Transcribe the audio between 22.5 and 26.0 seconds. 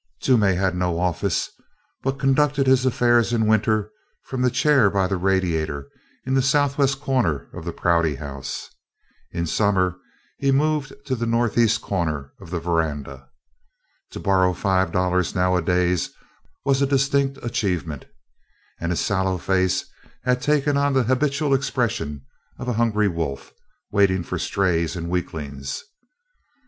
of a hungry wolf waiting for strays and weaklings.